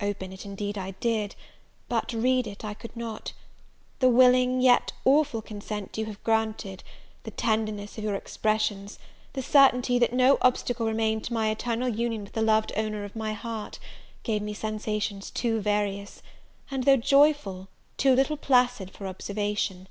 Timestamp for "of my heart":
13.04-13.78